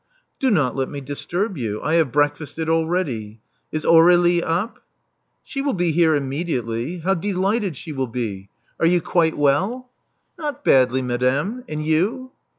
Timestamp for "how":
7.01-7.13